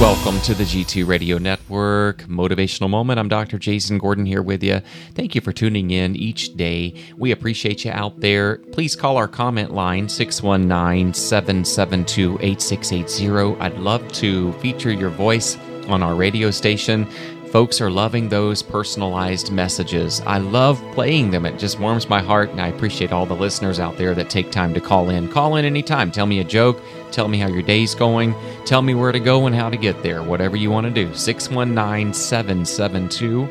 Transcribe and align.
Welcome 0.00 0.40
to 0.42 0.54
the 0.54 0.62
G2 0.62 1.08
Radio 1.08 1.38
Network 1.38 2.18
Motivational 2.28 2.88
Moment. 2.88 3.18
I'm 3.18 3.28
Dr. 3.28 3.58
Jason 3.58 3.98
Gordon 3.98 4.26
here 4.26 4.42
with 4.42 4.62
you. 4.62 4.80
Thank 5.14 5.34
you 5.34 5.40
for 5.40 5.52
tuning 5.52 5.90
in 5.90 6.14
each 6.14 6.56
day. 6.56 6.94
We 7.16 7.32
appreciate 7.32 7.84
you 7.84 7.90
out 7.90 8.20
there. 8.20 8.58
Please 8.70 8.94
call 8.94 9.16
our 9.16 9.26
comment 9.26 9.74
line 9.74 10.08
619 10.08 11.12
772 11.12 12.38
8680. 12.40 13.60
I'd 13.60 13.76
love 13.78 14.06
to 14.12 14.52
feature 14.54 14.92
your 14.92 15.10
voice 15.10 15.58
on 15.88 16.04
our 16.04 16.14
radio 16.14 16.52
station. 16.52 17.04
Folks 17.50 17.80
are 17.80 17.90
loving 17.90 18.28
those 18.28 18.62
personalized 18.62 19.50
messages. 19.50 20.20
I 20.26 20.36
love 20.36 20.82
playing 20.92 21.30
them. 21.30 21.46
It 21.46 21.58
just 21.58 21.80
warms 21.80 22.06
my 22.06 22.20
heart, 22.20 22.50
and 22.50 22.60
I 22.60 22.68
appreciate 22.68 23.10
all 23.10 23.24
the 23.24 23.34
listeners 23.34 23.80
out 23.80 23.96
there 23.96 24.14
that 24.14 24.28
take 24.28 24.50
time 24.50 24.74
to 24.74 24.82
call 24.82 25.08
in. 25.08 25.30
Call 25.30 25.56
in 25.56 25.64
anytime. 25.64 26.12
Tell 26.12 26.26
me 26.26 26.40
a 26.40 26.44
joke. 26.44 26.78
Tell 27.10 27.26
me 27.26 27.38
how 27.38 27.48
your 27.48 27.62
day's 27.62 27.94
going. 27.94 28.34
Tell 28.66 28.82
me 28.82 28.94
where 28.94 29.12
to 29.12 29.18
go 29.18 29.46
and 29.46 29.56
how 29.56 29.70
to 29.70 29.78
get 29.78 30.02
there. 30.02 30.22
Whatever 30.22 30.58
you 30.58 30.70
want 30.70 30.88
to 30.88 30.92
do. 30.92 31.14
619 31.14 32.12
772 32.12 33.48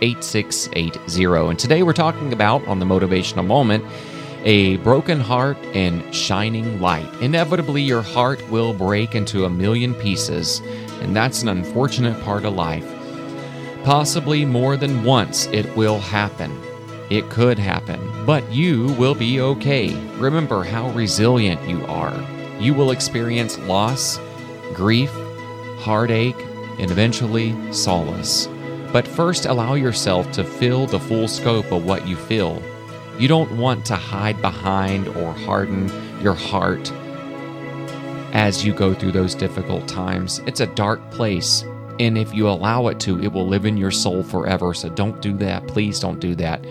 8680. 0.00 1.50
And 1.50 1.58
today 1.58 1.82
we're 1.82 1.92
talking 1.92 2.32
about, 2.32 2.66
on 2.66 2.78
the 2.78 2.86
motivational 2.86 3.46
moment, 3.46 3.84
a 4.44 4.76
broken 4.78 5.20
heart 5.20 5.58
and 5.74 6.14
shining 6.14 6.80
light. 6.80 7.12
Inevitably, 7.20 7.82
your 7.82 8.02
heart 8.02 8.42
will 8.48 8.72
break 8.72 9.14
into 9.14 9.44
a 9.44 9.50
million 9.50 9.92
pieces, 9.92 10.60
and 11.02 11.14
that's 11.14 11.42
an 11.42 11.48
unfortunate 11.48 12.18
part 12.22 12.46
of 12.46 12.54
life. 12.54 12.93
Possibly 13.84 14.46
more 14.46 14.78
than 14.78 15.04
once 15.04 15.44
it 15.48 15.76
will 15.76 15.98
happen. 15.98 16.58
It 17.10 17.28
could 17.28 17.58
happen, 17.58 18.00
but 18.24 18.50
you 18.50 18.86
will 18.98 19.14
be 19.14 19.42
okay. 19.42 19.94
Remember 20.16 20.64
how 20.64 20.88
resilient 20.92 21.68
you 21.68 21.84
are. 21.84 22.18
You 22.58 22.72
will 22.72 22.92
experience 22.92 23.58
loss, 23.58 24.18
grief, 24.72 25.10
heartache, 25.80 26.40
and 26.78 26.90
eventually 26.90 27.54
solace. 27.74 28.48
But 28.90 29.06
first, 29.06 29.44
allow 29.44 29.74
yourself 29.74 30.32
to 30.32 30.44
feel 30.44 30.86
the 30.86 30.98
full 30.98 31.28
scope 31.28 31.70
of 31.70 31.84
what 31.84 32.08
you 32.08 32.16
feel. 32.16 32.62
You 33.18 33.28
don't 33.28 33.54
want 33.58 33.84
to 33.86 33.96
hide 33.96 34.40
behind 34.40 35.08
or 35.08 35.34
harden 35.34 35.90
your 36.22 36.34
heart 36.34 36.90
as 38.32 38.64
you 38.64 38.72
go 38.72 38.94
through 38.94 39.12
those 39.12 39.34
difficult 39.34 39.86
times. 39.86 40.40
It's 40.46 40.60
a 40.60 40.66
dark 40.66 41.10
place, 41.10 41.64
and 42.00 42.18
if 42.18 42.34
you 42.34 42.48
allow 42.48 42.88
it 42.88 43.00
to, 43.00 43.22
it 43.22 43.32
will 43.32 43.46
live 43.46 43.66
in 43.66 43.76
your 43.76 43.90
soul 43.90 44.22
forever. 44.22 44.74
So 44.74 44.88
don't 44.88 45.20
do 45.22 45.36
that. 45.38 45.66
Please 45.68 46.00
don't 46.00 46.20
do 46.20 46.34
that. 46.36 46.64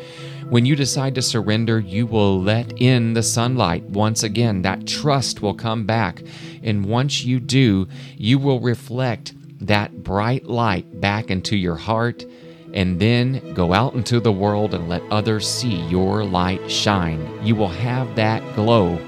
When 0.49 0.65
you 0.65 0.75
decide 0.75 1.15
to 1.15 1.21
surrender, 1.21 1.79
you 1.79 2.05
will 2.05 2.41
let 2.41 2.79
in 2.81 3.13
the 3.13 3.23
sunlight. 3.23 3.83
Once 3.85 4.23
again, 4.23 4.61
that 4.61 4.85
trust 4.85 5.41
will 5.41 5.53
come 5.53 5.85
back. 5.85 6.21
And 6.61 6.85
once 6.85 7.23
you 7.23 7.39
do, 7.39 7.87
you 8.17 8.37
will 8.37 8.59
reflect 8.59 9.33
that 9.61 10.03
bright 10.03 10.45
light 10.45 10.99
back 10.99 11.31
into 11.31 11.55
your 11.55 11.75
heart 11.75 12.25
and 12.73 12.99
then 12.99 13.53
go 13.53 13.73
out 13.73 13.93
into 13.93 14.19
the 14.19 14.31
world 14.31 14.73
and 14.73 14.89
let 14.89 15.01
others 15.11 15.47
see 15.47 15.75
your 15.87 16.23
light 16.23 16.69
shine. 16.69 17.45
You 17.45 17.55
will 17.55 17.69
have 17.69 18.15
that 18.15 18.41
glow 18.55 18.99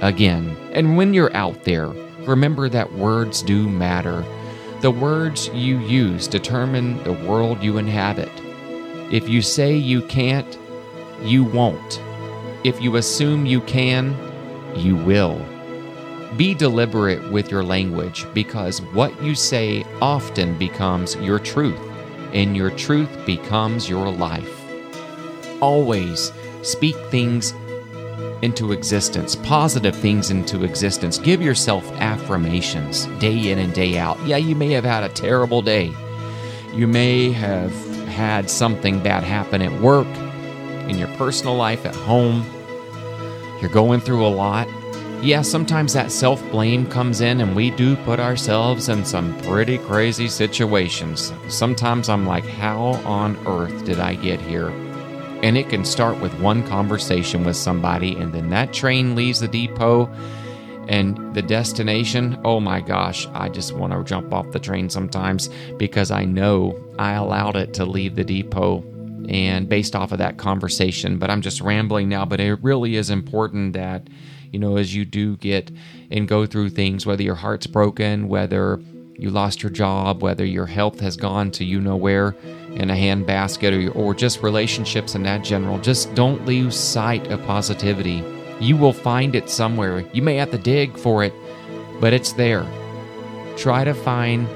again. 0.00 0.56
And 0.72 0.96
when 0.96 1.14
you're 1.14 1.34
out 1.34 1.64
there, 1.64 1.88
remember 2.26 2.68
that 2.68 2.92
words 2.92 3.42
do 3.42 3.68
matter. 3.68 4.24
The 4.84 4.90
words 4.90 5.48
you 5.48 5.78
use 5.78 6.28
determine 6.28 7.02
the 7.04 7.14
world 7.14 7.62
you 7.62 7.78
inhabit. 7.78 8.30
If 9.10 9.30
you 9.30 9.40
say 9.40 9.74
you 9.74 10.02
can't, 10.02 10.58
you 11.22 11.42
won't. 11.42 12.02
If 12.64 12.82
you 12.82 12.96
assume 12.96 13.46
you 13.46 13.62
can, 13.62 14.14
you 14.76 14.94
will. 14.94 15.40
Be 16.36 16.52
deliberate 16.52 17.32
with 17.32 17.50
your 17.50 17.64
language 17.64 18.26
because 18.34 18.82
what 18.92 19.22
you 19.22 19.34
say 19.34 19.86
often 20.02 20.58
becomes 20.58 21.16
your 21.16 21.38
truth, 21.38 21.80
and 22.34 22.54
your 22.54 22.68
truth 22.68 23.24
becomes 23.24 23.88
your 23.88 24.10
life. 24.10 24.66
Always 25.62 26.30
speak 26.60 26.96
things 27.06 27.54
into 28.42 28.72
existence, 28.72 29.36
positive 29.36 29.96
things 29.96 30.30
into 30.30 30.64
existence. 30.64 31.18
Give 31.18 31.40
yourself 31.40 31.90
affirmations 31.92 33.06
day 33.18 33.50
in 33.50 33.58
and 33.58 33.72
day 33.72 33.98
out. 33.98 34.18
Yeah, 34.26 34.36
you 34.36 34.54
may 34.54 34.70
have 34.72 34.84
had 34.84 35.02
a 35.02 35.08
terrible 35.08 35.62
day. 35.62 35.92
You 36.72 36.86
may 36.86 37.32
have 37.32 37.72
had 38.08 38.50
something 38.50 39.02
bad 39.02 39.24
happen 39.24 39.62
at 39.62 39.80
work, 39.80 40.06
in 40.88 40.98
your 40.98 41.08
personal 41.16 41.56
life, 41.56 41.86
at 41.86 41.94
home. 41.94 42.44
You're 43.60 43.70
going 43.70 44.00
through 44.00 44.26
a 44.26 44.28
lot. 44.28 44.68
Yeah, 45.22 45.40
sometimes 45.40 45.94
that 45.94 46.12
self 46.12 46.42
blame 46.50 46.86
comes 46.86 47.22
in, 47.22 47.40
and 47.40 47.56
we 47.56 47.70
do 47.70 47.96
put 47.96 48.20
ourselves 48.20 48.90
in 48.90 49.06
some 49.06 49.36
pretty 49.42 49.78
crazy 49.78 50.28
situations. 50.28 51.32
Sometimes 51.48 52.10
I'm 52.10 52.26
like, 52.26 52.44
how 52.44 53.00
on 53.06 53.38
earth 53.46 53.86
did 53.86 54.00
I 54.00 54.16
get 54.16 54.40
here? 54.40 54.68
And 55.42 55.58
it 55.58 55.68
can 55.68 55.84
start 55.84 56.20
with 56.20 56.32
one 56.40 56.66
conversation 56.66 57.44
with 57.44 57.56
somebody, 57.56 58.16
and 58.16 58.32
then 58.32 58.48
that 58.50 58.72
train 58.72 59.14
leaves 59.14 59.40
the 59.40 59.48
depot 59.48 60.06
and 60.88 61.34
the 61.34 61.42
destination. 61.42 62.40
Oh 62.44 62.60
my 62.60 62.80
gosh, 62.80 63.26
I 63.34 63.48
just 63.48 63.74
want 63.74 63.92
to 63.92 64.02
jump 64.04 64.32
off 64.32 64.52
the 64.52 64.58
train 64.58 64.88
sometimes 64.88 65.48
because 65.76 66.10
I 66.10 66.24
know 66.24 66.78
I 66.98 67.12
allowed 67.12 67.56
it 67.56 67.74
to 67.74 67.84
leave 67.84 68.14
the 68.16 68.24
depot 68.24 68.82
and 69.28 69.68
based 69.68 69.96
off 69.96 70.12
of 70.12 70.18
that 70.18 70.36
conversation. 70.36 71.18
But 71.18 71.30
I'm 71.30 71.42
just 71.42 71.60
rambling 71.60 72.08
now, 72.08 72.24
but 72.24 72.40
it 72.40 72.62
really 72.62 72.96
is 72.96 73.10
important 73.10 73.72
that, 73.74 74.08
you 74.52 74.58
know, 74.58 74.76
as 74.76 74.94
you 74.94 75.04
do 75.04 75.36
get 75.36 75.70
and 76.10 76.28
go 76.28 76.46
through 76.46 76.70
things, 76.70 77.06
whether 77.06 77.22
your 77.22 77.34
heart's 77.34 77.66
broken, 77.66 78.28
whether 78.28 78.80
you 79.16 79.30
lost 79.30 79.62
your 79.62 79.70
job, 79.70 80.22
whether 80.22 80.44
your 80.44 80.66
health 80.66 81.00
has 81.00 81.16
gone 81.16 81.50
to 81.52 81.64
you 81.64 81.80
know 81.80 81.96
where 81.96 82.34
in 82.74 82.90
a 82.90 82.94
handbasket, 82.94 83.88
or, 83.88 83.92
or 83.92 84.14
just 84.14 84.42
relationships 84.42 85.14
in 85.14 85.22
that 85.22 85.44
general, 85.44 85.78
just 85.78 86.14
don't 86.14 86.44
lose 86.44 86.76
sight 86.76 87.26
of 87.28 87.42
positivity. 87.44 88.24
You 88.60 88.76
will 88.76 88.92
find 88.92 89.34
it 89.34 89.48
somewhere. 89.48 90.04
You 90.12 90.22
may 90.22 90.36
have 90.36 90.50
to 90.50 90.58
dig 90.58 90.96
for 90.96 91.22
it, 91.22 91.32
but 92.00 92.12
it's 92.12 92.32
there. 92.32 92.66
Try 93.56 93.84
to 93.84 93.94
find 93.94 94.48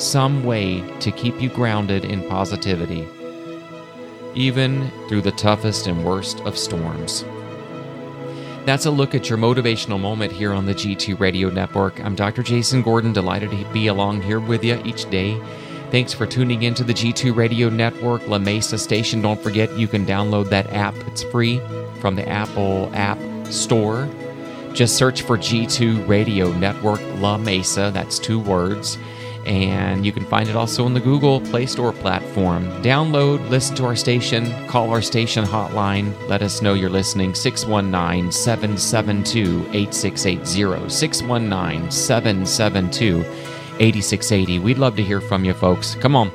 some 0.00 0.44
way 0.44 0.80
to 1.00 1.10
keep 1.10 1.40
you 1.40 1.48
grounded 1.50 2.04
in 2.04 2.26
positivity, 2.28 3.06
even 4.34 4.90
through 5.08 5.22
the 5.22 5.32
toughest 5.32 5.86
and 5.86 6.04
worst 6.04 6.40
of 6.40 6.56
storms. 6.56 7.24
That's 8.66 8.84
a 8.84 8.90
look 8.90 9.14
at 9.14 9.28
your 9.28 9.38
motivational 9.38 10.00
moment 10.00 10.32
here 10.32 10.52
on 10.52 10.66
the 10.66 10.74
G2 10.74 11.20
Radio 11.20 11.50
Network. 11.50 12.04
I'm 12.04 12.16
Dr. 12.16 12.42
Jason 12.42 12.82
Gordon, 12.82 13.12
delighted 13.12 13.52
to 13.52 13.64
be 13.72 13.86
along 13.86 14.22
here 14.22 14.40
with 14.40 14.64
you 14.64 14.82
each 14.84 15.08
day. 15.08 15.40
Thanks 15.92 16.12
for 16.12 16.26
tuning 16.26 16.64
into 16.64 16.82
the 16.82 16.92
G2 16.92 17.36
Radio 17.36 17.68
Network 17.68 18.26
La 18.26 18.38
Mesa 18.38 18.76
station. 18.76 19.22
Don't 19.22 19.40
forget 19.40 19.78
you 19.78 19.86
can 19.86 20.04
download 20.04 20.48
that 20.48 20.68
app. 20.72 20.96
It's 21.06 21.22
free 21.22 21.60
from 22.00 22.16
the 22.16 22.28
Apple 22.28 22.90
App 22.92 23.20
Store. 23.52 24.08
Just 24.72 24.96
search 24.96 25.22
for 25.22 25.38
G2 25.38 26.08
Radio 26.08 26.52
Network 26.54 27.00
La 27.20 27.38
Mesa. 27.38 27.92
That's 27.94 28.18
two 28.18 28.40
words. 28.40 28.98
And 29.46 30.04
you 30.04 30.10
can 30.10 30.24
find 30.24 30.48
it 30.48 30.56
also 30.56 30.84
on 30.84 30.92
the 30.92 30.98
Google 30.98 31.40
Play 31.40 31.66
Store 31.66 31.92
platform. 31.92 32.64
Download, 32.82 33.48
listen 33.48 33.76
to 33.76 33.84
our 33.84 33.94
station, 33.94 34.66
call 34.66 34.90
our 34.90 35.00
station 35.00 35.44
hotline. 35.44 36.12
Let 36.28 36.42
us 36.42 36.60
know 36.60 36.74
you're 36.74 36.90
listening 36.90 37.32
619 37.32 38.32
772 38.32 39.68
8680. 39.72 40.88
619 40.90 41.90
772 41.92 43.18
8680. 43.78 44.58
We'd 44.58 44.78
love 44.78 44.96
to 44.96 45.02
hear 45.04 45.20
from 45.20 45.44
you, 45.44 45.54
folks. 45.54 45.94
Come 45.94 46.16
on, 46.16 46.32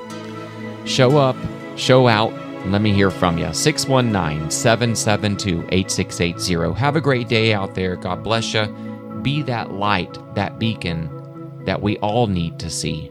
show 0.85 1.17
up, 1.17 1.35
show 1.75 2.07
out, 2.07 2.31
let 2.67 2.81
me 2.81 2.93
hear 2.93 3.11
from 3.11 3.37
you. 3.37 3.51
619 3.51 4.49
772 4.49 5.67
8680. 5.69 6.79
Have 6.79 6.95
a 6.95 7.01
great 7.01 7.27
day 7.27 7.53
out 7.53 7.75
there. 7.75 7.97
God 7.97 8.23
bless 8.23 8.53
you. 8.53 8.67
Be 9.21 9.41
that 9.43 9.73
light, 9.73 10.17
that 10.35 10.59
beacon 10.59 11.20
that 11.71 11.81
we 11.81 11.95
all 11.99 12.27
need 12.27 12.59
to 12.59 12.69
see. 12.69 13.09